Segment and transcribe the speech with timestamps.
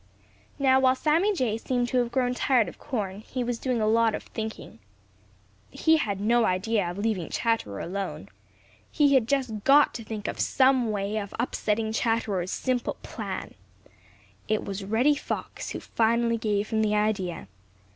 [0.57, 3.85] Now, while Sammy Jay seemed to have grown tired of corn, he was doing a
[3.87, 4.79] lot of thinking.
[5.69, 8.27] He had no idea of leaving Chatterer alone.
[8.89, 13.53] He had just got to think of some way of upsetting Chatterer's simple plan.
[14.47, 17.47] It was Reddy Fox who finally gave him the idea.